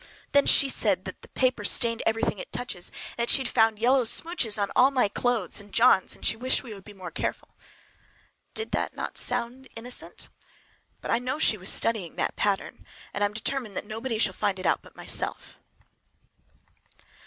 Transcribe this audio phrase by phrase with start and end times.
[0.31, 4.03] Then she said that the paper stained everything it touched, that she had found yellow
[4.03, 7.49] smooches on all my clothes and John's, and she wished we would be more careful!
[8.55, 10.29] Did not that sound innocent?
[11.01, 12.83] But I know she was studying that pattern,
[13.13, 15.59] and I am determined that nobody shall find it out but myself!